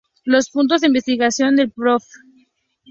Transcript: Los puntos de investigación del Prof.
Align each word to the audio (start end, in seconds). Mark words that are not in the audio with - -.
Los 0.25 0.49
puntos 0.49 0.81
de 0.81 0.87
investigación 0.87 1.55
del 1.55 1.69
Prof. 1.69 2.03